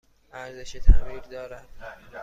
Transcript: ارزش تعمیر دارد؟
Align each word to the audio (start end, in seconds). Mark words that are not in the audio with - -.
ارزش 0.33 0.71
تعمیر 0.77 1.19
دارد؟ 1.19 1.65